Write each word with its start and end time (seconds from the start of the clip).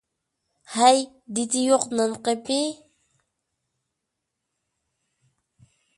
ھەي، 0.75 1.01
دىتى 1.39 1.61
يوق 1.65 1.85
نانقېپى! 1.99 2.57